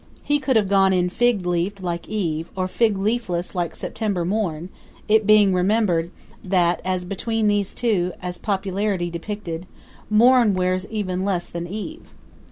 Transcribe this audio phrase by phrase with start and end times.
[0.23, 4.69] He could have gone in fig leaved like Eve, or fig leafless like September Morn,
[5.07, 6.09] it being remembered
[6.43, 9.67] that as between these two, as popularly depicted,
[10.09, 12.15] Morn wears even less than Eve.